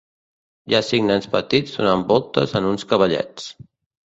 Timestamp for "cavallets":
2.97-3.49